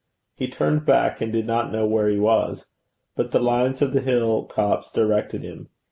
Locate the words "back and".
0.83-1.31